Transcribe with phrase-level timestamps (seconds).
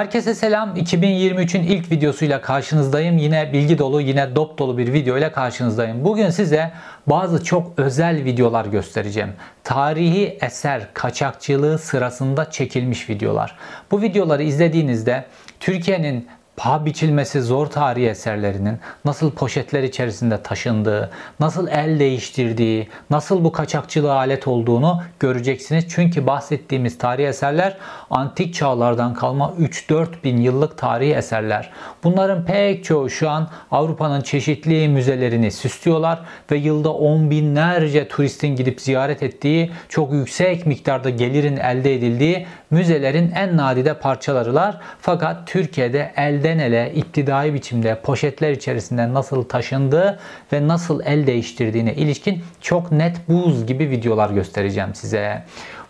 [0.00, 0.76] Herkese selam.
[0.76, 3.18] 2023'ün ilk videosuyla karşınızdayım.
[3.18, 6.04] Yine bilgi dolu, yine dop dolu bir video ile karşınızdayım.
[6.04, 6.72] Bugün size
[7.06, 9.32] bazı çok özel videolar göstereceğim.
[9.64, 13.56] Tarihi eser kaçakçılığı sırasında çekilmiş videolar.
[13.90, 15.24] Bu videoları izlediğinizde
[15.60, 16.28] Türkiye'nin
[16.60, 21.10] paha biçilmesi zor tarihi eserlerinin nasıl poşetler içerisinde taşındığı,
[21.40, 25.84] nasıl el değiştirdiği, nasıl bu kaçakçılığa alet olduğunu göreceksiniz.
[25.88, 27.76] Çünkü bahsettiğimiz tarihi eserler
[28.10, 31.70] antik çağlardan kalma 3-4 bin yıllık tarihi eserler.
[32.04, 36.20] Bunların pek çoğu şu an Avrupa'nın çeşitli müzelerini süslüyorlar
[36.50, 43.32] ve yılda on binlerce turistin gidip ziyaret ettiği, çok yüksek miktarda gelirin elde edildiği müzelerin
[43.36, 44.80] en nadide parçalarılar.
[45.00, 46.12] Fakat Türkiye'de
[46.50, 50.18] elden ele iptidai biçimde poşetler içerisinde nasıl taşındığı
[50.52, 55.44] ve nasıl el değiştirdiğine ilişkin çok net buz gibi videolar göstereceğim size.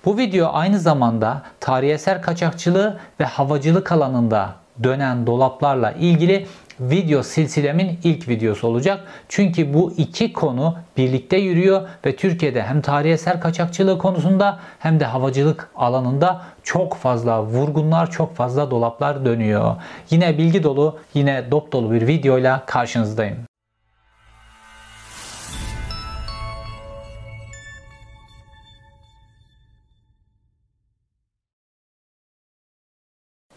[0.05, 6.46] Bu video aynı zamanda tarihi eser kaçakçılığı ve havacılık alanında dönen dolaplarla ilgili
[6.80, 9.05] video silsilemin ilk videosu olacak.
[9.28, 15.05] Çünkü bu iki konu birlikte yürüyor ve Türkiye'de hem tarihi eser kaçakçılığı konusunda hem de
[15.05, 19.77] havacılık alanında çok fazla vurgunlar, çok fazla dolaplar dönüyor.
[20.11, 23.50] Yine bilgi dolu, yine dop dolu bir videoyla karşınızdayım.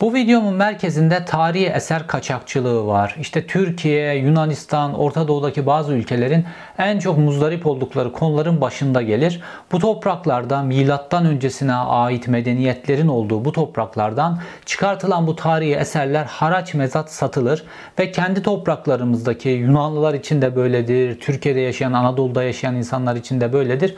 [0.03, 3.15] Bu videomun merkezinde tarihi eser kaçakçılığı var.
[3.19, 6.45] İşte Türkiye, Yunanistan, Orta Doğu'daki bazı ülkelerin
[6.77, 9.41] en çok muzdarip oldukları konuların başında gelir.
[9.71, 17.11] Bu topraklarda milattan öncesine ait medeniyetlerin olduğu bu topraklardan çıkartılan bu tarihi eserler haraç mezat
[17.11, 17.63] satılır
[17.99, 23.95] ve kendi topraklarımızdaki Yunanlılar için de böyledir, Türkiye'de yaşayan, Anadolu'da yaşayan insanlar için de böyledir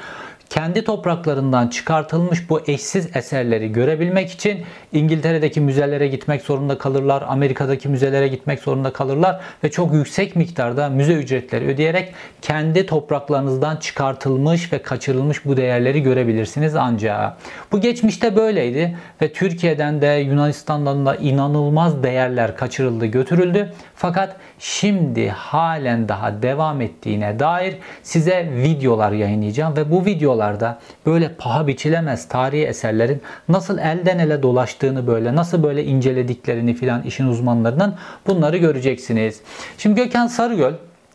[0.49, 8.27] kendi topraklarından çıkartılmış bu eşsiz eserleri görebilmek için İngiltere'deki müzelere gitmek zorunda kalırlar, Amerika'daki müzelere
[8.27, 15.45] gitmek zorunda kalırlar ve çok yüksek miktarda müze ücretleri ödeyerek kendi topraklarınızdan çıkartılmış ve kaçırılmış
[15.45, 17.37] bu değerleri görebilirsiniz ancak.
[17.71, 23.73] Bu geçmişte böyleydi ve Türkiye'den de Yunanistan'dan da inanılmaz değerler kaçırıldı, götürüldü.
[23.95, 31.33] Fakat şimdi halen daha devam ettiğine dair size videolar yayınlayacağım ve bu video videolarda böyle
[31.37, 37.95] paha biçilemez tarihi eserlerin nasıl elden ele dolaştığını böyle nasıl böyle incelediklerini filan işin uzmanlarının
[38.27, 39.41] bunları göreceksiniz.
[39.77, 40.73] Şimdi Gökhan Sarıgöl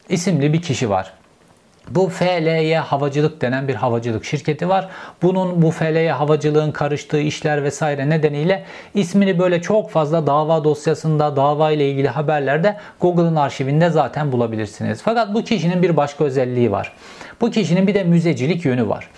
[0.08, 1.12] isimli bir kişi var.
[1.88, 4.88] Bu FLY Havacılık denen bir havacılık şirketi var.
[5.22, 8.64] Bunun bu FLY havacılığın karıştığı işler vesaire nedeniyle
[8.94, 15.02] ismini böyle çok fazla dava dosyasında, dava ile ilgili haberlerde Google'ın arşivinde zaten bulabilirsiniz.
[15.02, 16.92] Fakat bu kişinin bir başka özelliği var.
[17.40, 19.08] Bu kişinin bir de müzecilik yönü var.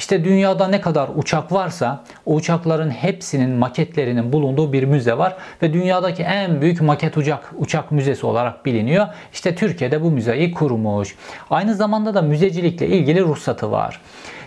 [0.00, 5.72] İşte dünyada ne kadar uçak varsa o uçakların hepsinin maketlerinin bulunduğu bir müze var ve
[5.72, 9.06] dünyadaki en büyük maket uçak uçak müzesi olarak biliniyor.
[9.32, 11.16] İşte Türkiye'de bu müzeyi kurmuş.
[11.50, 14.00] Aynı zamanda da müzecilikle ilgili ruhsatı var.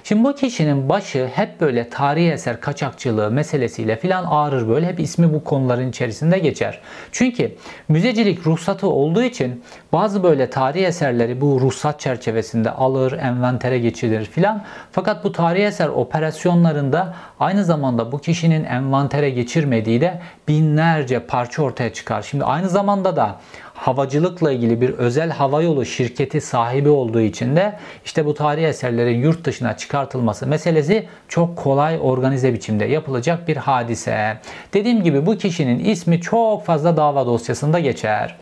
[0.03, 4.88] Şimdi bu kişinin başı hep böyle tarihi eser kaçakçılığı meselesiyle filan ağrır böyle.
[4.88, 6.80] Hep ismi bu konuların içerisinde geçer.
[7.12, 7.56] Çünkü
[7.90, 14.64] müzecilik ruhsatı olduğu için bazı böyle tarihi eserleri bu ruhsat çerçevesinde alır, envantere geçirir filan.
[14.91, 21.94] Fakat bu tarihi eser operasyonlarında aynı zamanda bu kişinin envantere geçirmediği de binlerce parça ortaya
[21.94, 22.22] çıkar.
[22.22, 23.40] Şimdi aynı zamanda da
[23.73, 29.45] havacılıkla ilgili bir özel havayolu şirketi sahibi olduğu için de işte bu tarihi eserlerin yurt
[29.45, 34.38] dışına çıkartılması meselesi çok kolay organize biçimde yapılacak bir hadise.
[34.73, 38.35] Dediğim gibi bu kişinin ismi çok fazla dava dosyasında geçer.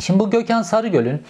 [0.00, 1.22] Şimdi bu Gökhan Sarıgöl'ün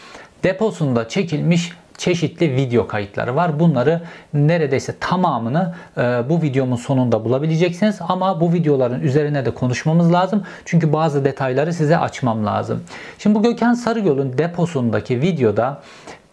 [0.44, 3.60] deposunda çekilmiş çeşitli video kayıtları var.
[3.60, 4.00] Bunları
[4.34, 7.98] neredeyse tamamını e, bu videomun sonunda bulabileceksiniz.
[8.08, 10.42] Ama bu videoların üzerine de konuşmamız lazım.
[10.64, 12.82] Çünkü bazı detayları size açmam lazım.
[13.18, 15.82] Şimdi bu Gökhan Sarıgöl'ün deposundaki videoda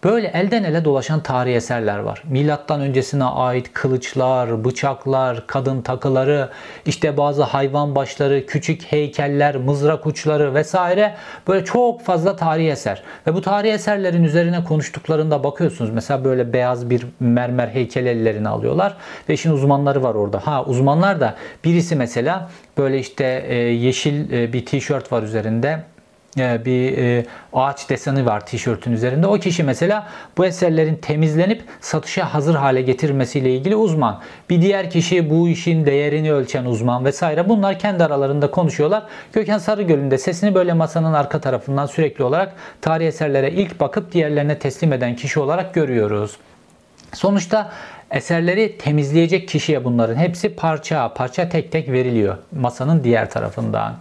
[0.03, 2.23] Böyle elden ele dolaşan tarihi eserler var.
[2.29, 6.49] Milattan öncesine ait kılıçlar, bıçaklar, kadın takıları,
[6.85, 11.15] işte bazı hayvan başları, küçük heykeller, mızrak uçları vesaire
[11.47, 13.03] böyle çok fazla tarihi eser.
[13.27, 15.91] Ve bu tarihi eserlerin üzerine konuştuklarında bakıyorsunuz.
[15.91, 18.97] Mesela böyle beyaz bir mermer heykel ellerine alıyorlar
[19.29, 20.47] ve işin uzmanları var orada.
[20.47, 25.83] Ha uzmanlar da birisi mesela böyle işte e, yeşil e, bir tişört var üzerinde
[26.37, 29.27] bir e, ağaç deseni var tişörtün üzerinde.
[29.27, 30.07] O kişi mesela
[30.37, 34.21] bu eserlerin temizlenip satışa hazır hale getirmesiyle ilgili uzman.
[34.49, 37.49] Bir diğer kişi bu işin değerini ölçen uzman vesaire.
[37.49, 39.03] Bunlar kendi aralarında konuşuyorlar.
[39.33, 44.59] Gökhan Sarıgöl'ün de sesini böyle masanın arka tarafından sürekli olarak tarih eserlere ilk bakıp diğerlerine
[44.59, 46.37] teslim eden kişi olarak görüyoruz.
[47.13, 47.71] Sonuçta
[48.11, 53.95] eserleri temizleyecek kişiye bunların hepsi parça parça tek tek veriliyor masanın diğer tarafından.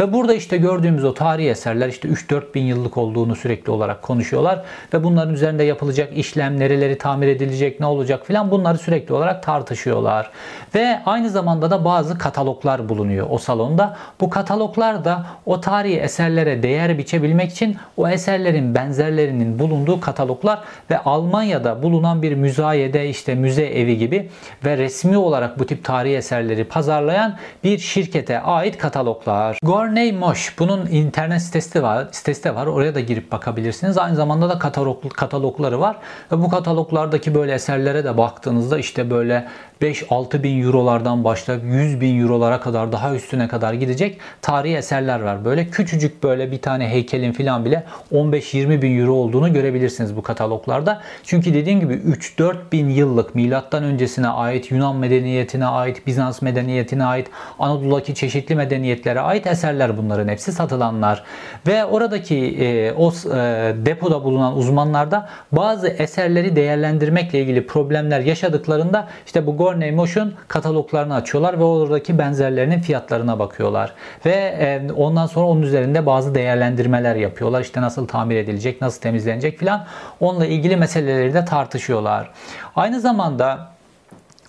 [0.00, 4.62] Ve burada işte gördüğümüz o tarihi eserler işte 3-4 bin yıllık olduğunu sürekli olarak konuşuyorlar.
[4.94, 10.30] Ve bunların üzerinde yapılacak işlem, nereleri tamir edilecek, ne olacak filan bunları sürekli olarak tartışıyorlar.
[10.74, 13.96] Ve aynı zamanda da bazı kataloglar bulunuyor o salonda.
[14.20, 20.58] Bu kataloglar da o tarihi eserlere değer biçebilmek için o eserlerin benzerlerinin bulunduğu kataloglar
[20.90, 24.30] ve Almanya'da bulunan bir müzayede işte müze evi gibi
[24.64, 29.58] ve resmi olarak bu tip tarihi eserleri pazarlayan bir şirkete ait kataloglar.
[29.62, 32.66] Gorney Moş bunun internet sitesi var, sitesi de var.
[32.66, 33.98] Oraya da girip bakabilirsiniz.
[33.98, 35.96] Aynı zamanda da katalog, katalogları var.
[36.32, 39.48] Ve bu kataloglardaki böyle eserlere de baktığınızda işte böyle
[39.82, 45.44] 5-6 bin eurolardan başlayıp 100 bin eurolara kadar daha üstüne kadar gidecek tarihi eserler var.
[45.44, 51.00] Böyle küçücük böyle bir tane heykelin falan bile 15-20 bin euro olduğunu görebilirsiniz bu kataloglarda.
[51.24, 57.30] Çünkü dediğim gibi 3-4 bin yıllık milattan öncesine ait Yunan medeniyetine ait, Bizans medeniyetine ait,
[57.58, 61.24] Anadolu'daki çeşitli medeniyetlere ait eserler bunların hepsi satılanlar.
[61.66, 69.08] Ve oradaki e, o e, depoda bulunan uzmanlar da bazı eserleri değerlendirmekle ilgili problemler yaşadıklarında
[69.26, 73.92] işte bu Gorney Motion kataloglarını açıyorlar ve oradaki benzerlerinin fiyatlarına bakıyorlar.
[74.26, 77.60] Ve e, ondan sonra onun üzerinde bazı değerlendirmeler yapıyorlar.
[77.60, 79.86] İşte nasıl tamir edilecek, nasıl temizlenecek filan.
[80.20, 82.30] Onunla ilgili meseleleri de tartışıyorlar.
[82.76, 83.70] Aynı zamanda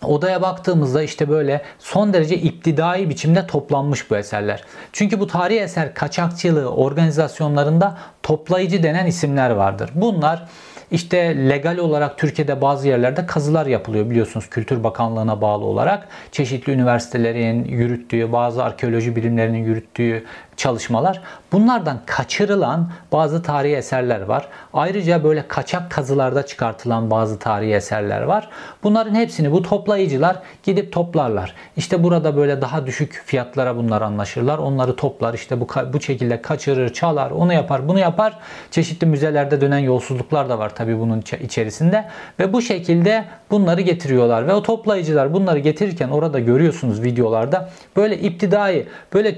[0.03, 4.63] Odaya baktığımızda işte böyle son derece iptidai biçimde toplanmış bu eserler.
[4.93, 9.89] Çünkü bu tarihi eser kaçakçılığı organizasyonlarında toplayıcı denen isimler vardır.
[9.95, 10.43] Bunlar
[10.91, 16.07] işte legal olarak Türkiye'de bazı yerlerde kazılar yapılıyor biliyorsunuz Kültür Bakanlığı'na bağlı olarak.
[16.31, 20.23] Çeşitli üniversitelerin yürüttüğü, bazı arkeoloji bilimlerinin yürüttüğü
[20.57, 21.21] çalışmalar.
[21.51, 24.47] Bunlardan kaçırılan bazı tarihi eserler var.
[24.73, 28.49] Ayrıca böyle kaçak kazılarda çıkartılan bazı tarihi eserler var.
[28.83, 31.53] Bunların hepsini bu toplayıcılar gidip toplarlar.
[31.77, 34.57] İşte burada böyle daha düşük fiyatlara bunlar anlaşırlar.
[34.57, 38.39] Onları toplar işte bu, bu şekilde kaçırır, çalar, onu yapar, bunu yapar.
[38.71, 42.05] Çeşitli müzelerde dönen yolsuzluklar da var tabii bunun içerisinde.
[42.39, 44.47] Ve bu şekilde bunları getiriyorlar.
[44.47, 49.35] Ve o toplayıcılar bunları getirirken orada görüyorsunuz videolarda böyle iptidai, böyle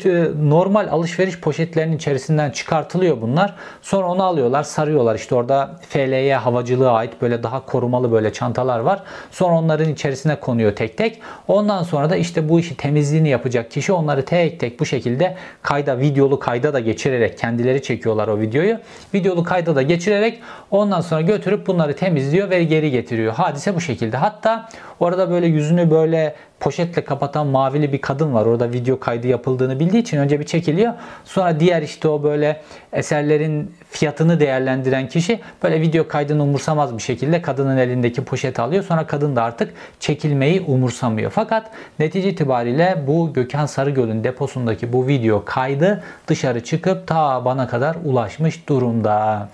[0.50, 1.03] normal alışveriş
[1.42, 3.56] poşetlerinin içerisinden çıkartılıyor bunlar.
[3.82, 5.16] Sonra onu alıyorlar, sarıyorlar.
[5.16, 9.04] İşte orada FLY havacılığa ait böyle daha korumalı böyle çantalar var.
[9.32, 11.22] Sonra onların içerisine konuyor tek tek.
[11.48, 16.00] Ondan sonra da işte bu işi temizliğini yapacak kişi onları tek tek bu şekilde kayda,
[16.00, 18.78] videolu kayda da geçirerek kendileri çekiyorlar o videoyu.
[19.14, 20.40] Videolu kayda da geçirerek
[20.72, 23.34] ondan sonra götürüp bunları temizliyor ve geri getiriyor.
[23.34, 24.18] Hadise bu şekilde.
[24.18, 28.45] Hatta orada böyle yüzünü böyle poşetle kapatan mavili bir kadın var.
[28.45, 30.94] Orada video kaydı yapıldığını bildiği için önce bir çekiliyor.
[31.25, 32.62] Sonra diğer işte o böyle
[32.94, 38.83] eserlerin fiyatını değerlendiren kişi böyle video kaydını umursamaz bir şekilde kadının elindeki poşeti alıyor.
[38.83, 41.31] Sonra kadın da artık çekilmeyi umursamıyor.
[41.31, 47.98] Fakat netice itibariyle bu Gökhan Sarıgöl'ün deposundaki bu video kaydı dışarı çıkıp ta bana kadar
[48.06, 49.50] ulaşmış durumda.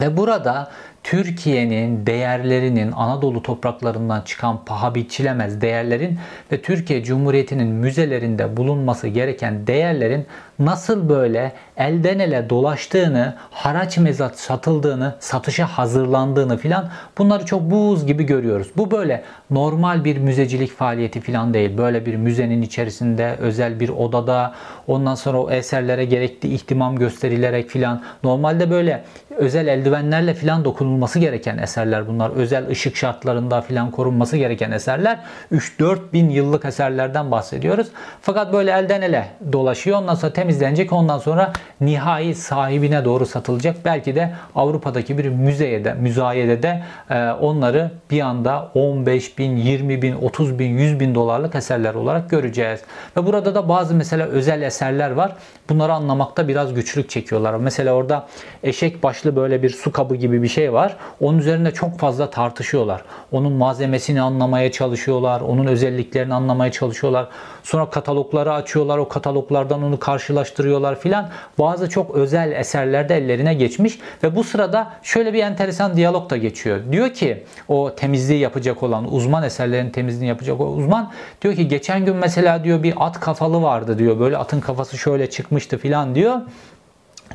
[0.00, 0.70] Ve burada
[1.04, 6.18] Türkiye'nin değerlerinin Anadolu topraklarından çıkan paha biçilemez değerlerin
[6.52, 10.26] ve Türkiye Cumhuriyeti'nin müzelerinde bulunması gereken değerlerin
[10.58, 18.24] nasıl böyle elden ele dolaştığını, haraç mezat satıldığını, satışa hazırlandığını filan bunları çok buz gibi
[18.24, 18.68] görüyoruz.
[18.76, 21.78] Bu böyle normal bir müzecilik faaliyeti filan değil.
[21.78, 24.54] Böyle bir müzenin içerisinde özel bir odada
[24.86, 29.04] ondan sonra o eserlere gerekli ihtimam gösterilerek filan normalde böyle
[29.36, 32.30] özel eldivenlerle filan dokunulması gereken eserler bunlar.
[32.30, 35.18] Özel ışık şartlarında filan korunması gereken eserler.
[35.52, 37.86] 3-4 bin yıllık eserlerden bahsediyoruz.
[38.22, 39.98] Fakat böyle elden ele dolaşıyor.
[39.98, 40.92] Ondan sonra temizlenecek.
[40.92, 43.76] Ondan sonra nihai sahibine doğru satılacak.
[43.84, 50.02] Belki de Avrupa'daki bir müzeye de, müzayede de e, onları bir anda 15 bin, 20
[50.02, 52.80] bin, 30 bin, 100 bin dolarlık eserler olarak göreceğiz.
[53.16, 55.32] Ve burada da bazı mesela özel eserler var.
[55.68, 57.54] Bunları anlamakta biraz güçlük çekiyorlar.
[57.54, 58.26] Mesela orada
[58.62, 60.96] eşek başlı böyle bir su kabı gibi bir şey var.
[61.20, 63.02] Onun üzerinde çok fazla tartışıyorlar.
[63.32, 65.40] Onun malzemesini anlamaya çalışıyorlar.
[65.40, 67.28] Onun özelliklerini anlamaya çalışıyorlar.
[67.62, 68.98] Sonra katalogları açıyorlar.
[68.98, 69.98] O kataloglardan onu
[70.34, 71.28] karşılaştırıyorlar filan.
[71.58, 76.36] Bazı çok özel eserler de ellerine geçmiş ve bu sırada şöyle bir enteresan diyalog da
[76.36, 76.80] geçiyor.
[76.92, 81.12] Diyor ki o temizliği yapacak olan uzman eserlerin temizliğini yapacak o uzman
[81.42, 84.20] diyor ki geçen gün mesela diyor bir at kafalı vardı diyor.
[84.20, 86.40] Böyle atın kafası şöyle çıkmıştı filan diyor.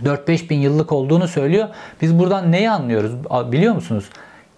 [0.04, 1.68] 4-5 bin yıllık olduğunu söylüyor.
[2.02, 3.12] Biz buradan neyi anlıyoruz
[3.52, 4.10] biliyor musunuz?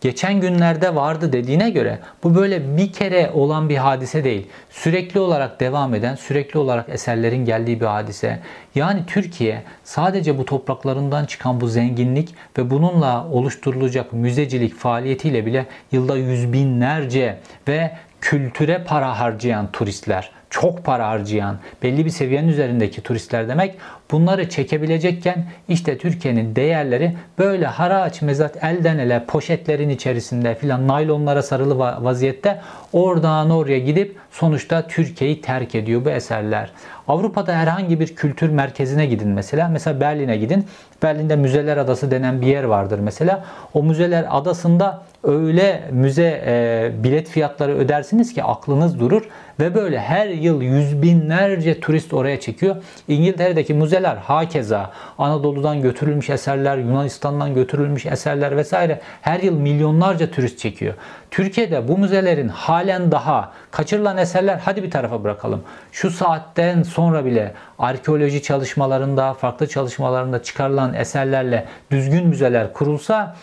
[0.01, 4.48] Geçen günlerde vardı dediğine göre bu böyle bir kere olan bir hadise değil.
[4.70, 8.39] Sürekli olarak devam eden, sürekli olarak eserlerin geldiği bir hadise.
[8.75, 16.17] Yani Türkiye sadece bu topraklarından çıkan bu zenginlik ve bununla oluşturulacak müzecilik faaliyetiyle bile yılda
[16.17, 17.91] yüz binlerce ve
[18.22, 23.77] kültüre para harcayan turistler, çok para harcayan, belli bir seviyenin üzerindeki turistler demek
[24.12, 31.80] bunları çekebilecekken işte Türkiye'nin değerleri böyle haraç mezat elden ele poşetlerin içerisinde filan naylonlara sarılı
[31.80, 32.62] vaziyette
[32.94, 36.72] oradan oraya gidip sonuçta Türkiye'yi terk ediyor bu eserler.
[37.08, 39.68] Avrupa'da herhangi bir kültür merkezine gidin mesela.
[39.68, 40.65] Mesela Berlin'e gidin.
[41.03, 43.46] Berlin'de Müzeler Adası denen bir yer vardır mesela.
[43.74, 50.27] O Müzeler Adası'nda öyle müze e, bilet fiyatları ödersiniz ki aklınız durur ve böyle her
[50.27, 52.75] yıl yüz binlerce turist oraya çekiyor.
[53.08, 60.93] İngiltere'deki müzeler hakeza Anadolu'dan götürülmüş eserler, Yunanistan'dan götürülmüş eserler vesaire her yıl milyonlarca turist çekiyor.
[61.31, 65.63] Türkiye'de bu müzelerin halen daha kaçırılan eserler hadi bir tarafa bırakalım.
[65.91, 73.36] Şu saatten sonra bile arkeoloji çalışmalarında, farklı çalışmalarında çıkarılan eserlerle düzgün müzeler kurulsa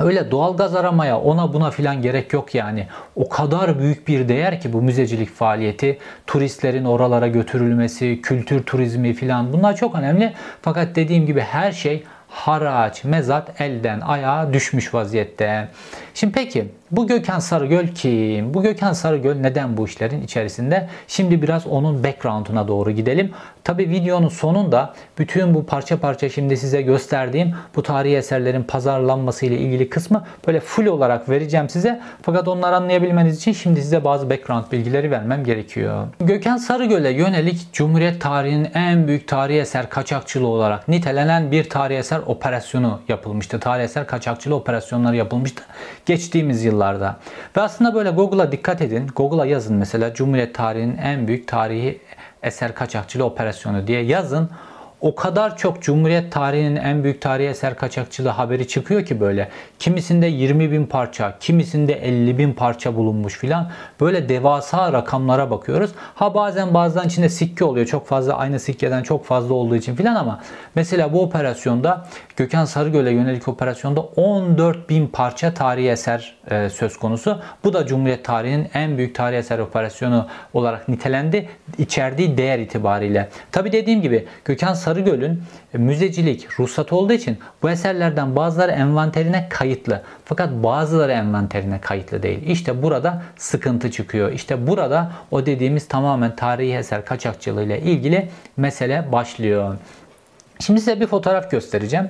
[0.00, 2.86] Öyle doğal gaz aramaya ona buna filan gerek yok yani.
[3.16, 9.52] O kadar büyük bir değer ki bu müzecilik faaliyeti, turistlerin oralara götürülmesi, kültür turizmi filan
[9.52, 10.32] bunlar çok önemli.
[10.62, 15.68] Fakat dediğim gibi her şey haraç, mezat elden ayağa düşmüş vaziyette.
[16.20, 18.54] Şimdi peki bu Gökhan Sarıgöl kim?
[18.54, 20.88] Bu Gökhan Sarıgöl neden bu işlerin içerisinde?
[21.08, 23.30] Şimdi biraz onun background'una doğru gidelim.
[23.64, 29.58] Tabi videonun sonunda bütün bu parça parça şimdi size gösterdiğim bu tarihi eserlerin pazarlanması ile
[29.58, 32.00] ilgili kısmı böyle full olarak vereceğim size.
[32.22, 36.06] Fakat onları anlayabilmeniz için şimdi size bazı background bilgileri vermem gerekiyor.
[36.20, 42.20] Gökhan Sarıgöl'e yönelik Cumhuriyet tarihinin en büyük tarihi eser kaçakçılığı olarak nitelenen bir tarihi eser
[42.26, 43.60] operasyonu yapılmıştı.
[43.60, 45.62] Tarihi eser kaçakçılığı operasyonları yapılmıştı
[46.10, 47.16] geçtiğimiz yıllarda.
[47.56, 49.06] Ve aslında böyle Google'a dikkat edin.
[49.16, 52.00] Google'a yazın mesela Cumhuriyet tarihinin en büyük tarihi
[52.42, 54.50] eser kaçakçılığı operasyonu diye yazın
[55.00, 59.48] o kadar çok Cumhuriyet tarihinin en büyük tarihi eser kaçakçılığı haberi çıkıyor ki böyle.
[59.78, 63.70] Kimisinde 20 bin parça, kimisinde 50 bin parça bulunmuş filan.
[64.00, 65.90] Böyle devasa rakamlara bakıyoruz.
[66.14, 67.86] Ha bazen bazen içinde sikke oluyor.
[67.86, 70.40] Çok fazla aynı sikkeden çok fazla olduğu için filan ama
[70.74, 77.40] mesela bu operasyonda Gökhan Sarıgöl'e yönelik operasyonda 14 bin parça tarihi eser e, söz konusu.
[77.64, 81.48] Bu da Cumhuriyet tarihinin en büyük tarihi eser operasyonu olarak nitelendi.
[81.78, 83.28] içerdiği değer itibariyle.
[83.52, 85.42] Tabi dediğim gibi Gökhan Sarıgöl Sarıgöl'ün
[85.72, 90.02] müzecilik ruhsatı olduğu için bu eserlerden bazıları envanterine kayıtlı.
[90.24, 92.42] Fakat bazıları envanterine kayıtlı değil.
[92.46, 94.32] İşte burada sıkıntı çıkıyor.
[94.32, 99.74] İşte burada o dediğimiz tamamen tarihi eser kaçakçılığı ile ilgili mesele başlıyor.
[100.60, 102.08] Şimdi size bir fotoğraf göstereceğim.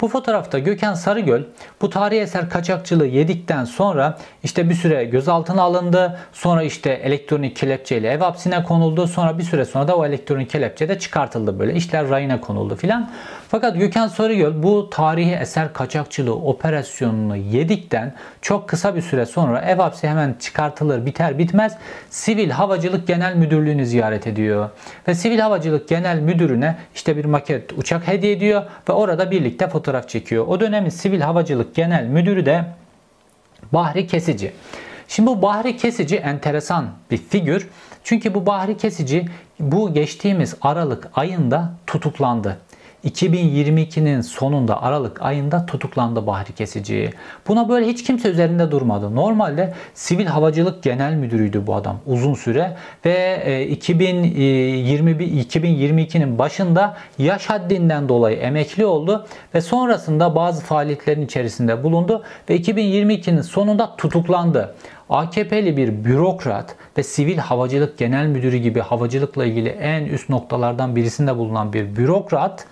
[0.00, 1.42] Bu fotoğrafta Gökhan Sarıgöl
[1.80, 6.18] bu tarihi eser kaçakçılığı yedikten sonra işte bir süre gözaltına alındı.
[6.32, 9.06] Sonra işte elektronik kelepçeyle ev hapsine konuldu.
[9.06, 11.74] Sonra bir süre sonra da o elektronik kelepçe de çıkartıldı böyle.
[11.74, 13.10] İşler rayına konuldu filan.
[13.52, 19.76] Fakat Gökhan Sarıgöl bu tarihi eser kaçakçılığı operasyonunu yedikten çok kısa bir süre sonra ev
[19.76, 21.76] hapsi hemen çıkartılır biter bitmez
[22.10, 24.70] Sivil Havacılık Genel Müdürlüğü'nü ziyaret ediyor.
[25.08, 30.08] Ve Sivil Havacılık Genel Müdürü'ne işte bir maket uçak hediye ediyor ve orada birlikte fotoğraf
[30.08, 30.46] çekiyor.
[30.48, 32.64] O dönemin Sivil Havacılık Genel Müdürü de
[33.72, 34.52] Bahri Kesici.
[35.08, 37.68] Şimdi bu Bahri Kesici enteresan bir figür.
[38.04, 39.26] Çünkü bu Bahri Kesici
[39.60, 42.58] bu geçtiğimiz Aralık ayında tutuklandı.
[43.04, 47.10] 2022'nin sonunda Aralık ayında tutuklandı Bahri Kesici.
[47.48, 49.16] Buna böyle hiç kimse üzerinde durmadı.
[49.16, 57.46] Normalde Sivil Havacılık Genel Müdürüydü bu adam uzun süre ve 2021 e, 2022'nin başında yaş
[57.46, 64.74] haddinden dolayı emekli oldu ve sonrasında bazı faaliyetlerin içerisinde bulundu ve 2022'nin sonunda tutuklandı.
[65.12, 71.36] AKP'li bir bürokrat ve Sivil Havacılık Genel Müdürü gibi havacılıkla ilgili en üst noktalardan birisinde
[71.36, 72.66] bulunan bir bürokrat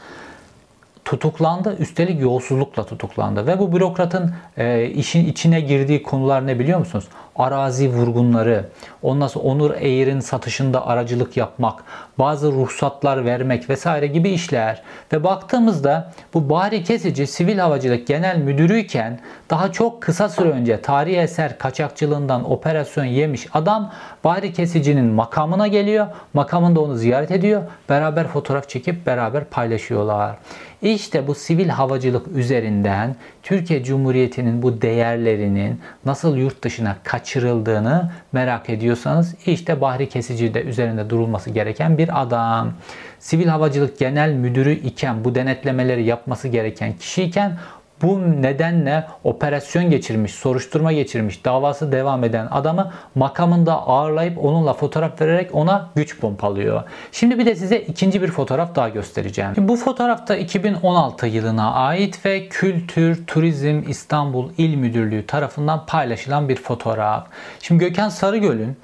[1.04, 1.76] tutuklandı.
[1.78, 3.47] Üstelik yolsuzlukla tutuklandı.
[3.47, 7.04] Ve bu bürokratın e, işin içine girdiği konular ne biliyor musunuz?
[7.37, 8.69] Arazi vurgunları,
[9.02, 11.85] ondan sonra Onur Eğir'in satışında aracılık yapmak,
[12.19, 14.83] bazı ruhsatlar vermek vesaire gibi işler.
[15.12, 21.16] Ve baktığımızda bu Bahri Kesici Sivil Havacılık Genel Müdürüyken daha çok kısa süre önce tarihi
[21.16, 23.92] eser kaçakçılığından operasyon yemiş adam
[24.25, 26.07] Bahri Kesici'nin makamına geliyor.
[26.35, 27.62] Makamında onu ziyaret ediyor.
[27.88, 30.37] Beraber fotoğraf çekip beraber paylaşıyorlar.
[30.82, 39.34] İşte bu sivil havacılık üzerinden Türkiye Cumhuriyeti'nin bu değerlerinin nasıl yurt dışına kaçırıldığını merak ediyorsanız
[39.46, 42.72] işte Bahri Kesici de üzerinde durulması gereken bir adam.
[43.18, 47.58] Sivil Havacılık Genel Müdürü iken bu denetlemeleri yapması gereken kişiyken
[48.02, 55.54] Bu nedenle operasyon geçirmiş, soruşturma geçirmiş, davası devam eden adamı makamında ağırlayıp onunla fotoğraf vererek
[55.54, 56.83] ona güç pompalıyor.
[57.12, 59.50] Şimdi bir de size ikinci bir fotoğraf daha göstereceğim.
[59.54, 66.57] Şimdi bu fotoğrafta 2016 yılına ait ve Kültür Turizm İstanbul İl Müdürlüğü tarafından paylaşılan bir
[66.57, 67.26] fotoğraf.
[67.61, 68.76] Şimdi Gökhan Sarıgöl'ün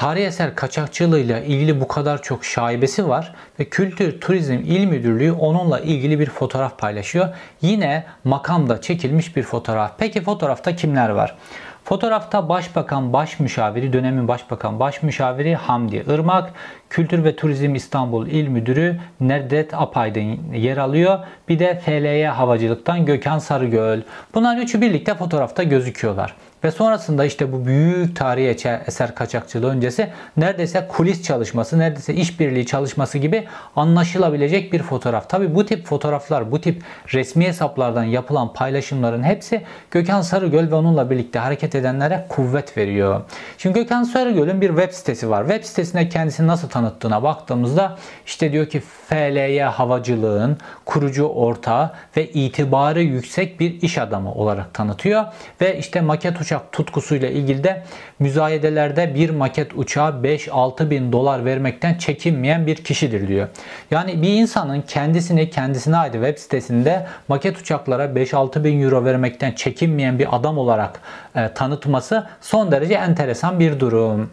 [0.00, 5.80] Tarihi eser kaçakçılığıyla ilgili bu kadar çok şaibesi var ve Kültür Turizm İl Müdürlüğü onunla
[5.80, 7.28] ilgili bir fotoğraf paylaşıyor.
[7.62, 9.92] Yine makamda çekilmiş bir fotoğraf.
[9.98, 11.36] Peki fotoğrafta kimler var?
[11.84, 16.50] Fotoğrafta Başbakan Başmüşaviri, dönemin Başbakan Başmüşaviri Hamdi Irmak,
[16.90, 21.18] Kültür ve Turizm İstanbul İl Müdürü Nedret Apaydın yer alıyor.
[21.48, 24.00] Bir de FLY Havacılık'tan Gökhan Sarıgöl.
[24.34, 26.34] Bunlar üçü birlikte fotoğrafta gözüküyorlar.
[26.64, 33.18] Ve sonrasında işte bu büyük tarihi eser kaçakçılığı öncesi neredeyse kulis çalışması, neredeyse işbirliği çalışması
[33.18, 35.28] gibi anlaşılabilecek bir fotoğraf.
[35.28, 41.10] Tabi bu tip fotoğraflar, bu tip resmi hesaplardan yapılan paylaşımların hepsi Gökhan Sarıgöl ve onunla
[41.10, 43.20] birlikte hareket edenlere kuvvet veriyor.
[43.58, 45.42] Şimdi Gökhan Sarıgöl'ün bir web sitesi var.
[45.48, 53.02] Web sitesine kendisini nasıl tanıttığına baktığımızda işte diyor ki FLY havacılığın kurucu ortağı ve itibarı
[53.02, 55.24] yüksek bir iş adamı olarak tanıtıyor.
[55.60, 57.82] Ve işte maket uçak tutkusuyla ilgili de
[58.18, 63.48] müzayedelerde bir maket uçağa 5-6 bin dolar vermekten çekinmeyen bir kişidir diyor.
[63.90, 70.18] Yani bir insanın kendisini kendisine ait web sitesinde maket uçaklara 5-6 bin euro vermekten çekinmeyen
[70.18, 71.00] bir adam olarak
[71.36, 74.30] e, tanıtması son derece enteresan bir durum.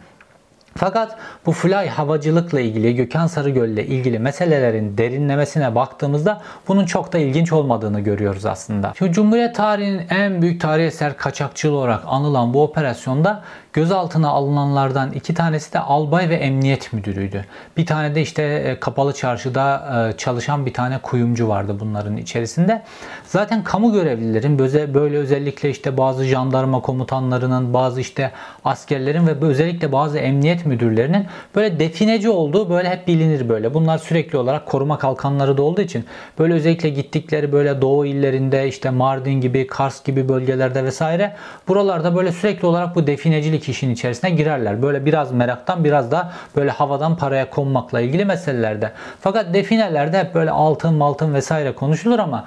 [0.78, 7.18] Fakat bu fly havacılıkla ilgili, Gökhan Sarıgöl ile ilgili meselelerin derinlemesine baktığımızda bunun çok da
[7.18, 8.94] ilginç olmadığını görüyoruz aslında.
[8.96, 13.44] Şu Cumhuriyet tarihinin en büyük tarihi eser kaçakçılığı olarak anılan bu operasyonda
[13.78, 17.46] Gözaltına alınanlardan iki tanesi de albay ve emniyet müdürüydü.
[17.78, 22.84] Bir tane de işte e, kapalı çarşıda e, çalışan bir tane kuyumcu vardı bunların içerisinde.
[23.26, 24.60] Zaten kamu görevlilerin
[24.94, 28.32] böyle özellikle işte bazı jandarma komutanlarının, bazı işte
[28.66, 33.74] askerlerin ve özellikle bazı emniyet müdürlerinin böyle defineci olduğu böyle hep bilinir böyle.
[33.74, 36.06] Bunlar sürekli olarak koruma kalkanları da olduğu için
[36.40, 41.36] böyle özellikle gittikleri böyle doğu illerinde işte Mardin gibi, Kars gibi bölgelerde vesaire
[41.68, 44.82] buralarda böyle sürekli olarak bu definecilik işin içerisine girerler.
[44.82, 48.92] Böyle biraz meraktan biraz da böyle havadan paraya konmakla ilgili meselelerde.
[49.22, 52.46] Fakat definelerde hep böyle altın maltın vesaire konuşulur ama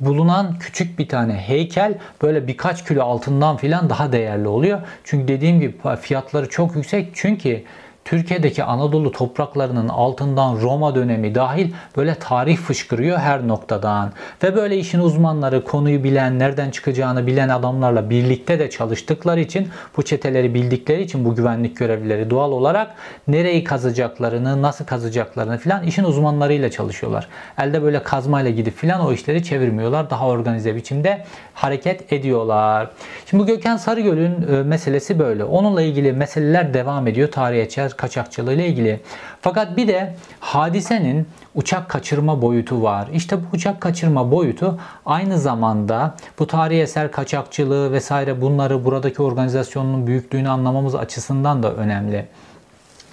[0.00, 4.80] bulunan küçük bir tane heykel böyle birkaç kilo altından filan daha değerli oluyor.
[5.04, 7.10] Çünkü dediğim gibi fiyatları çok yüksek.
[7.14, 7.64] Çünkü
[8.10, 14.12] Türkiye'deki Anadolu topraklarının altından Roma dönemi dahil böyle tarih fışkırıyor her noktadan.
[14.42, 20.02] Ve böyle işin uzmanları, konuyu bilen, nereden çıkacağını bilen adamlarla birlikte de çalıştıkları için, bu
[20.02, 22.94] çeteleri bildikleri için bu güvenlik görevlileri doğal olarak
[23.28, 27.28] nereyi kazacaklarını, nasıl kazacaklarını filan işin uzmanlarıyla çalışıyorlar.
[27.58, 30.10] Elde böyle kazmayla gidip filan o işleri çevirmiyorlar.
[30.10, 32.90] Daha organize biçimde hareket ediyorlar.
[33.26, 35.44] Şimdi bu Gökhan Sarıgöl'ün e, meselesi böyle.
[35.44, 37.30] Onunla ilgili meseleler devam ediyor.
[37.30, 39.00] Tarihe uçak kaçakçılığı ile ilgili.
[39.40, 43.08] Fakat bir de hadisenin uçak kaçırma boyutu var.
[43.12, 50.06] İşte bu uçak kaçırma boyutu aynı zamanda bu tarihi eser kaçakçılığı vesaire bunları buradaki organizasyonun
[50.06, 52.26] büyüklüğünü anlamamız açısından da önemli.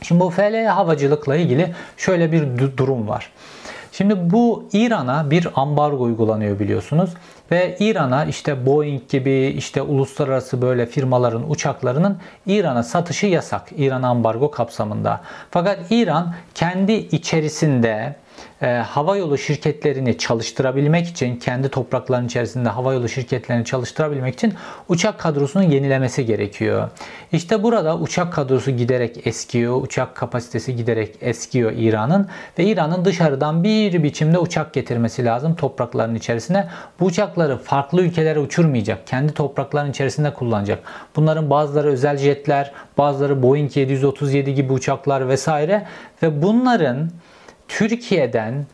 [0.02, 3.32] Şimdi bu FL havacılıkla ilgili şöyle bir durum var.
[3.98, 7.10] Şimdi bu İran'a bir ambargo uygulanıyor biliyorsunuz.
[7.52, 13.68] Ve İran'a işte Boeing gibi işte uluslararası böyle firmaların uçaklarının İran'a satışı yasak.
[13.78, 15.22] İran ambargo kapsamında.
[15.52, 18.16] Fakat İran kendi içerisinde
[18.62, 24.54] e, hava yolu şirketlerini çalıştırabilmek için kendi topraklarının içerisinde hava yolu şirketlerini çalıştırabilmek için
[24.90, 26.90] uçak kadrosunun yenilemesi gerekiyor.
[27.32, 32.28] İşte burada uçak kadrosu giderek eskiyor, uçak kapasitesi giderek eskiyor İran'ın
[32.60, 36.68] ve İran'ın dışarıdan bir biçimde uçak getirmesi lazım toprakların içerisine.
[37.00, 40.80] Bu uçakları farklı ülkelere uçurmayacak, kendi toprakların içerisinde kullanacak.
[41.16, 45.86] Bunların bazıları özel jetler, bazıları Boeing 737 gibi uçaklar vesaire
[46.24, 47.10] ve bunların
[47.68, 48.66] Türkiye'den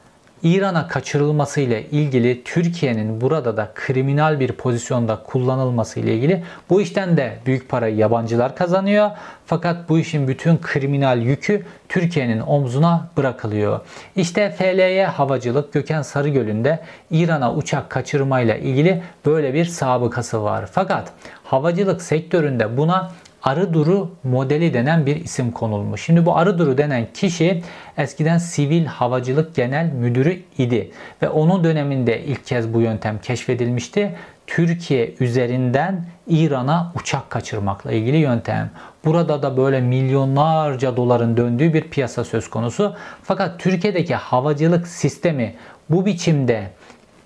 [0.43, 7.17] İran'a kaçırılması ile ilgili Türkiye'nin burada da kriminal bir pozisyonda kullanılması ile ilgili bu işten
[7.17, 9.11] de büyük parayı yabancılar kazanıyor.
[9.45, 13.79] Fakat bu işin bütün kriminal yükü Türkiye'nin omzuna bırakılıyor.
[14.15, 16.79] İşte FLY havacılık Gökhan Sarıgöl'ünde
[17.11, 20.65] İran'a uçak kaçırmayla ilgili böyle bir sabıkası var.
[20.71, 21.11] Fakat
[21.43, 23.11] havacılık sektöründe buna
[23.43, 26.01] Arı Duru modeli denen bir isim konulmuş.
[26.01, 27.63] Şimdi bu Arı Duru denen kişi
[27.97, 34.15] eskiden Sivil Havacılık Genel Müdürü idi ve onun döneminde ilk kez bu yöntem keşfedilmişti.
[34.47, 38.71] Türkiye üzerinden İran'a uçak kaçırmakla ilgili yöntem.
[39.05, 42.95] Burada da böyle milyonlarca doların döndüğü bir piyasa söz konusu.
[43.23, 45.55] Fakat Türkiye'deki havacılık sistemi
[45.89, 46.69] bu biçimde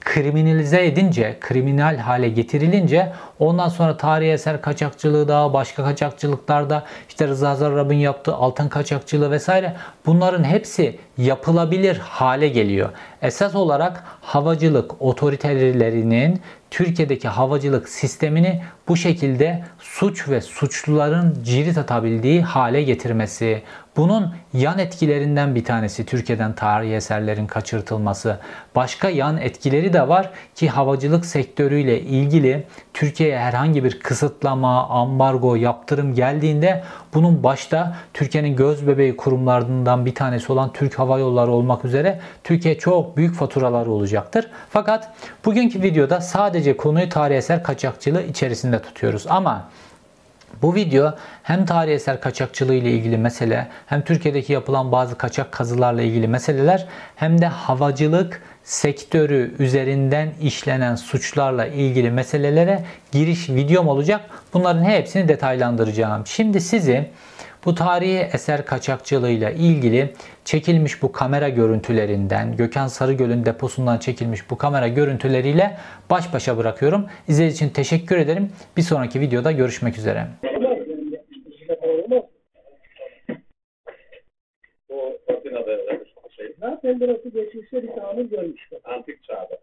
[0.08, 7.56] kriminalize edince, kriminal hale getirilince ondan sonra tarihi eser kaçakçılığı da, başka kaçakçılıklarda işte Rıza
[7.56, 12.90] Zarrab'ın yaptığı altın kaçakçılığı vesaire bunların hepsi yapılabilir hale geliyor.
[13.22, 16.42] Esas olarak havacılık otoritelerinin
[16.72, 23.62] Türkiye'deki havacılık sistemini bu şekilde suç ve suçluların cirit atabildiği hale getirmesi.
[23.98, 28.40] Bunun yan etkilerinden bir tanesi Türkiye'den tarihi eserlerin kaçırtılması.
[28.76, 36.14] Başka yan etkileri de var ki havacılık sektörüyle ilgili Türkiye'ye herhangi bir kısıtlama, ambargo, yaptırım
[36.14, 42.20] geldiğinde bunun başta Türkiye'nin göz bebeği kurumlarından bir tanesi olan Türk Hava Yolları olmak üzere
[42.44, 44.48] Türkiye çok büyük faturaları olacaktır.
[44.70, 45.14] Fakat
[45.46, 49.26] bugünkü videoda sadece konuyu tarihi eser kaçakçılığı içerisinde tutuyoruz.
[49.28, 49.70] Ama
[50.62, 51.14] bu video
[51.44, 56.86] hem tarihi eser kaçakçılığı ile ilgili mesele, hem Türkiye'deki yapılan bazı kaçak kazılarla ilgili meseleler,
[57.16, 64.22] hem de havacılık sektörü üzerinden işlenen suçlarla ilgili meselelere giriş videom olacak.
[64.54, 66.28] Bunların hepsini detaylandıracağım.
[66.28, 67.10] Şimdi sizi
[67.68, 70.14] bu tarihi eser kaçakçılığıyla ilgili
[70.46, 75.78] çekilmiş bu kamera görüntülerinden, Gökhan Sarıgöl'ün deposundan çekilmiş bu kamera görüntüleriyle
[76.10, 77.06] baş başa bırakıyorum.
[77.28, 78.52] İzlediğiniz için teşekkür ederim.
[78.78, 80.28] Bir sonraki videoda görüşmek üzere.
[86.60, 88.70] Zaten burası geçmişte bir tamir görmüş.
[88.84, 89.60] antik çağda.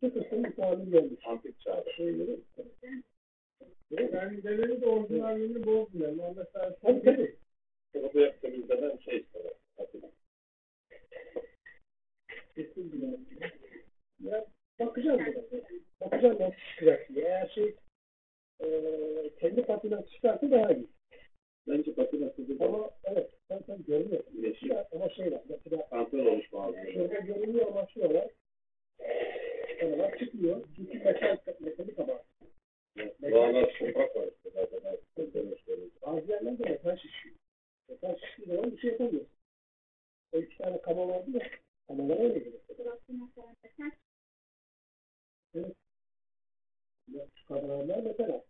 [0.00, 1.20] Sıkıntı bir tamir görmüş.
[1.26, 1.92] Antik çağda.
[1.96, 2.40] Şeyleri.
[3.90, 6.06] Yani develeri de.
[6.08, 7.36] Ama mesela tabii tabii.
[7.94, 9.26] Bunu bu yaptı bizden şey.
[9.78, 10.10] Atina.
[12.54, 13.06] Kesin bile.
[14.20, 14.46] Ya
[14.80, 15.60] bakacağım buna.
[16.00, 17.24] Bakacağım nasıl çıkacak diye.
[17.24, 17.74] Eğer şey
[19.40, 20.86] kendi patinası çıkarsa daha iyi.
[21.68, 24.24] Bence patinası bir Ama evet zaten görünüyor.
[24.42, 24.70] Yeşil.
[24.92, 25.42] Ama şey var.
[25.48, 25.88] Mesela
[26.30, 26.92] oluşma lazım.
[26.92, 28.30] şurada görünüyor ama şu var.
[29.82, 30.64] Ama çıkmıyor.
[30.76, 32.22] Çünkü metal metalik ama.
[33.22, 34.28] Doğanlar toprak var.
[36.02, 37.36] Bazı yerlerde metal şişiyor.
[37.88, 39.36] Metal şiştiği zaman bir şey yapamıyorsun.
[40.32, 41.50] O iki tane kama vardı ya.
[41.88, 42.60] Kamalara öyle geliyor.
[45.54, 45.76] Evet.
[47.48, 48.40] Kamalar metal.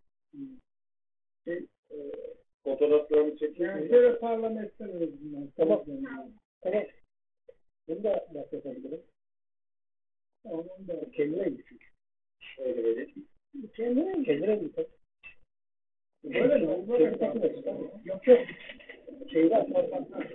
[1.44, 1.96] Şey, e,
[2.64, 3.74] Fotoğraflarını çekiyor.
[3.74, 5.48] yani şöyle parlamentten öyle bunlar.
[5.56, 5.84] Tamam.
[6.60, 6.84] Tamam.
[7.88, 9.02] Bunu da bahsedebilirim.
[10.42, 11.52] Tamam, onu da kendine.
[12.40, 13.28] Şöyle vereyim.
[13.76, 14.26] Kendine git.
[14.26, 14.76] Kendine git.
[16.24, 16.86] Böyle mi?
[16.98, 17.64] Kendi takılır.
[18.04, 18.40] Yok yok.
[19.32, 20.32] Şeyler, parlaklık.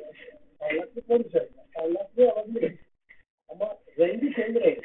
[0.60, 1.50] Parlaklık üzerinde.
[1.74, 2.78] Parlaklığı alabiliriz.
[3.50, 4.82] Ama rengi kendi rengi.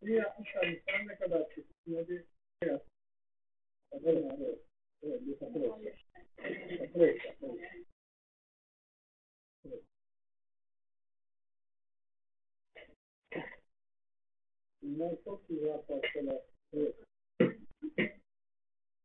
[0.00, 0.76] Bunu yapmışlar.
[0.86, 1.94] Sen ne kadar çektin?
[1.96, 2.26] Hadi
[2.62, 2.84] şey yap.
[3.92, 4.24] Evet,
[5.02, 5.20] evet.
[5.26, 5.70] Bir olsun.
[5.70, 5.86] Olsun.
[6.94, 7.20] Evet.
[14.82, 16.40] Bunlar çok güzel parçalar.
[16.76, 16.94] Evet.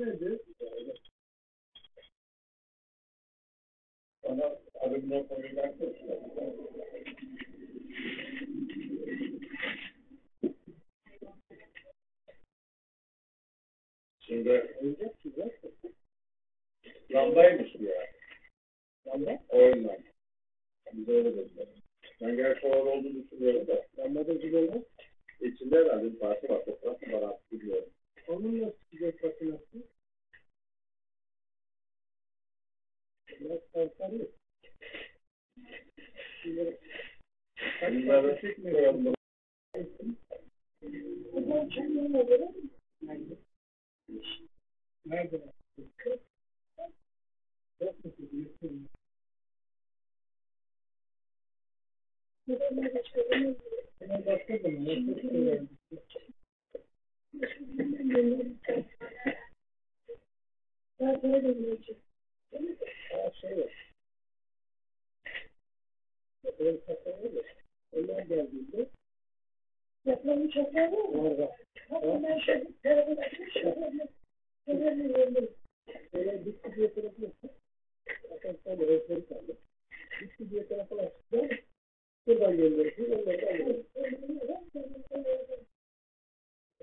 [0.00, 0.40] nedir?
[4.38, 5.94] bana adımdan konuyu versene.
[14.20, 14.74] Şimdi
[17.10, 18.06] lambaymış bu ya.
[19.06, 19.42] Lamba.
[19.48, 19.98] Oyun lamba.
[20.92, 21.68] Bize öyle dediler.
[22.20, 23.86] Ben gerçi orada olduğunu düşünüyorum da.
[23.98, 24.82] Lambada gibi olmaz.
[25.40, 26.64] İçinde herhalde bir parça var.
[26.64, 27.93] Fotoğraf var artık biliyorum.
[28.28, 29.88] Onun nasıl çizer makinesi?
[33.28, 34.30] Biraz kanser yok.
[36.44, 36.78] Bunları
[37.78, 38.76] parça çekmiyor.
[38.76, 39.14] koyalım.
[41.32, 42.52] Buradan kendine göre
[43.02, 43.36] Nerede?
[45.06, 45.40] Nerede?
[47.80, 48.12] Yok mu?
[52.46, 52.60] Yok.
[53.98, 54.80] Hemen başka zaman.
[54.80, 55.68] Yok, yok.
[58.04, 58.26] Buradan
[61.26, 61.88] gönderiyoruz.
[67.92, 68.88] Buradan gönderiyoruz.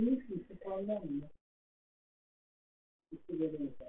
[0.00, 1.30] Lucy se fue andando.
[3.10, 3.86] Y se le deja.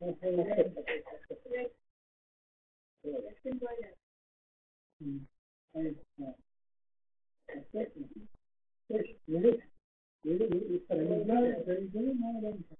[0.00, 0.22] Thank
[12.70, 12.79] you.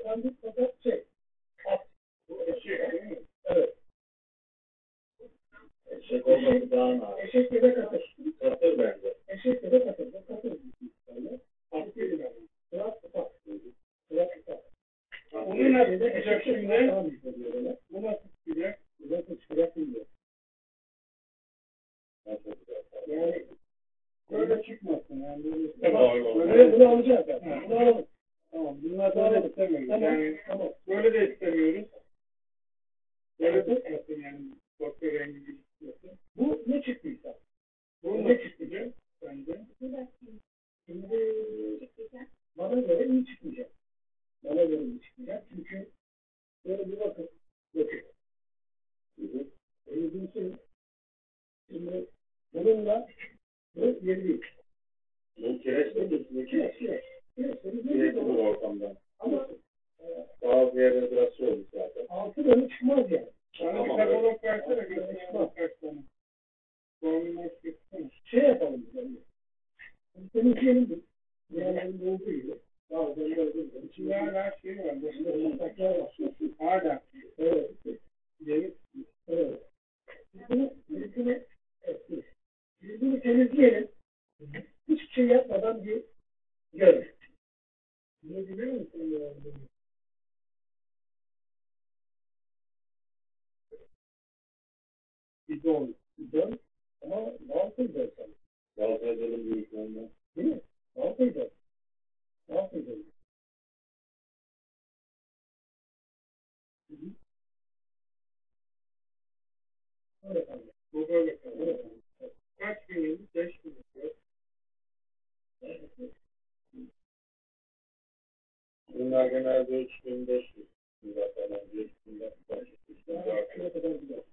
[119.21, 120.67] Bunlar genelde 3500
[121.03, 124.23] lira falan, 5000'den başlıyor.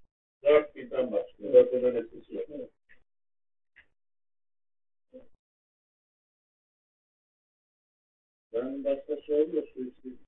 [0.42, 1.54] 4000'den başlıyor.
[1.54, 2.46] 4000'den ötesi yok.
[8.52, 10.27] Ben başka şey oluyor, suistimal.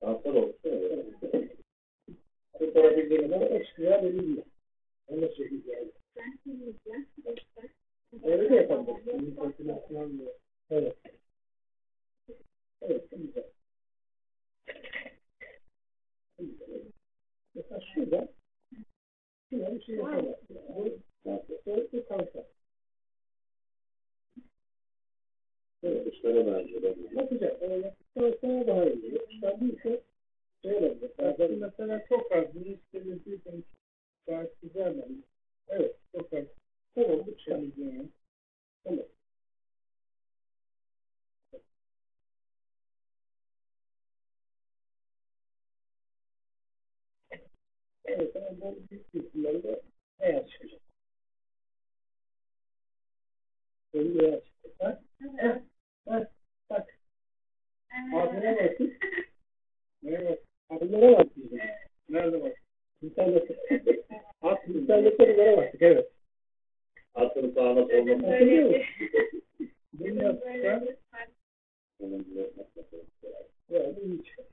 [0.00, 0.58] Kanser oldu.
[2.52, 4.44] Kurtarabildiğim kadar eşkıya belirli.
[5.06, 5.32] Onu
[5.66, 5.92] yani.
[8.24, 10.28] Öyle de yapabilirsin.
[10.70, 10.96] Evet.
[12.82, 13.44] Evet, güzel.
[17.54, 18.28] Mesela şurada
[19.50, 20.36] şurada bir şey yapalım.
[21.24, 22.57] Bu bu bu.
[25.88, 26.82] Evet, işlere benziyor.
[27.16, 27.62] Bakacak.
[27.62, 27.94] Öyle
[28.40, 29.18] sana daha iyi.
[29.30, 30.02] İşler değilse
[30.62, 31.10] şey olabilir.
[31.18, 32.54] Aslında mesela çok az.
[32.54, 33.64] Bunu istemediyseniz
[34.26, 35.20] gayet güzel bence.
[35.68, 36.44] Evet, çok az.
[36.94, 37.70] Tamam, bu şey.
[38.84, 39.04] Tamam.
[48.04, 49.80] Evet, ama bu büyük de
[50.20, 50.80] beyaz çıkacak.
[53.94, 54.80] Böyle beyaz çıkacak.
[54.80, 55.00] Ha?
[55.40, 55.62] Ha?
[56.08, 56.28] Ha?
[56.70, 56.98] Bak.
[58.14, 58.94] Ağzına bakın.
[60.02, 60.38] Neye bak?
[60.70, 61.64] Adımlara bak diyeceğim.
[62.08, 62.56] Nerede bak?
[63.02, 63.56] İnternette.
[64.42, 66.12] At internette bunlara baktık, evet.
[67.14, 68.82] Atın sağına soluna Hatırlıyor musun?
[69.92, 70.88] Bunu yaptıktan
[73.70, 74.46] Yani iyi çıkar.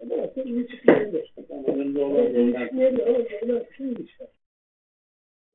[0.00, 1.32] Ama aslında iyi çıkmayabilir.
[1.66, 4.28] önünde olan Evet, iyi yoldan çıkmayabilir ama böyle şu iyi çıkar.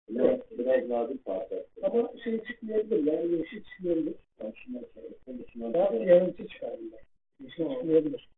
[0.09, 1.65] biraz, biraz nazik parça.
[1.83, 4.15] Ama şey çıkmayabilir, yani yeşil çıkmayabilir.
[4.39, 5.73] Ben şundan sonra konuşmam.
[5.73, 7.01] Daha yanıcı çıkar bunlar.
[7.39, 8.29] Yeşil çıkmayabilir.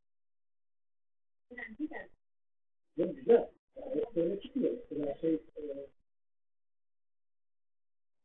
[2.98, 3.50] Ya güzel.
[3.76, 4.78] Yani böyle çıkmıyor.
[4.90, 5.62] Mesela şey, e,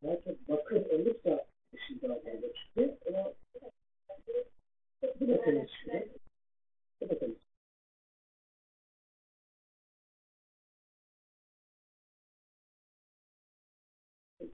[0.02, 2.96] daha çok bakır olursa yeşil daha fazla çıkıyor.
[3.08, 3.32] Ama
[5.20, 6.06] bu da temiz çıkıyor.
[7.00, 7.36] Bu da temiz.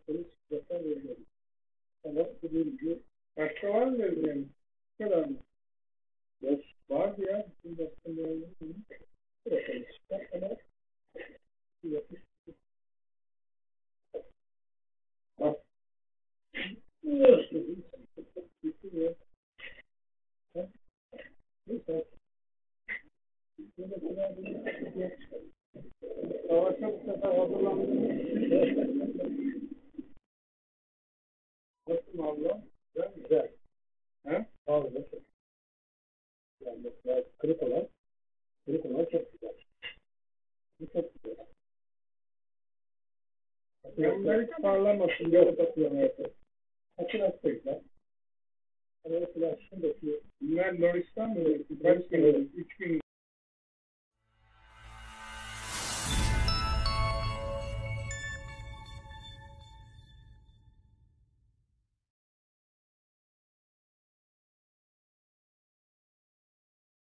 [0.07, 1.27] Temiz çıkacaklar veriyorum.
[2.05, 2.99] Ama dediğim gibi
[3.37, 4.53] başka var mı evlerin?
[5.03, 5.37] Bu kadar mı?
[6.41, 6.61] Yok.
[6.91, 7.47] Vardı ya.
[7.65, 8.49] Bütün başka yerleri.
[9.45, 10.29] bu da temiz çıkar.
[10.33, 10.57] Ama
[11.85, 12.21] bir yapış.
[15.41, 15.57] Bak.
[17.03, 17.77] Uğraşmıyor.
[18.65, 19.15] Bitmiyor.
[20.55, 20.69] Ha?
[21.67, 22.05] Neyse.
[23.79, 25.41] Böyle kadar bir şey çıkar.
[26.49, 28.09] Savaşa bu sefer hazırlandım.
[31.89, 32.63] Nasıl abla?
[32.95, 33.13] Güzel.
[33.17, 33.53] Güzel.
[34.25, 34.47] He?
[34.67, 35.21] Abi nasıl?
[36.61, 37.89] Yani mesela kırık olan,
[38.65, 39.55] kırık olan çok güzel.
[40.81, 41.47] Bu çok güzel.
[44.25, 45.31] Yanlar hiç parlamasın.
[45.31, 46.33] Yok bakıyorum evet.
[46.99, 47.79] Açın açtıklar.
[49.05, 51.59] Ama mesela şuradaki Bunlar Noris'tan mı?
[51.83, 53.02] Kaç Kaç kere kere?